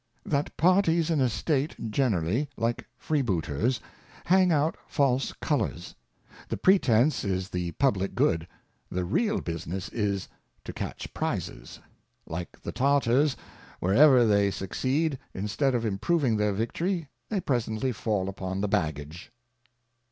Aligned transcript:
That 0.25 0.57
Parties 0.57 1.11
in 1.11 1.21
a 1.21 1.29
State 1.29 1.91
generally, 1.91 2.49
like 2.57 2.87
Freebooters, 2.97 3.79
hang 4.25 4.51
out 4.51 4.75
False 4.87 5.31
Colours; 5.33 5.93
the 6.49 6.57
pretence 6.57 7.23
is 7.23 7.49
the 7.49 7.73
Publick 7.73 8.15
Good; 8.15 8.47
the 8.89 9.05
real 9.05 9.41
Business 9.41 9.89
is, 9.89 10.27
to 10.63 10.73
catch 10.73 11.13
Prizes; 11.13 11.79
like 12.25 12.59
the 12.63 12.71
Tartars, 12.71 13.37
where 13.79 13.93
ever 13.93 14.25
they 14.25 14.49
succeed, 14.49 15.19
instead 15.35 15.75
of 15.75 15.85
Improving 15.85 16.37
their 16.37 16.53
Victory, 16.53 17.07
they 17.29 17.39
presently 17.39 17.91
fall 17.91 18.27
upon 18.27 18.61
the 18.61 18.67
Baggage. 18.67 19.31